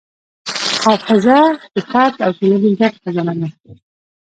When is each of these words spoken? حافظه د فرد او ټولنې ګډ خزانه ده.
حافظه 0.83 1.39
د 1.73 1.75
فرد 1.91 2.15
او 2.25 2.31
ټولنې 2.37 2.71
ګډ 2.79 2.93
خزانه 3.03 3.33
ده. 3.41 3.49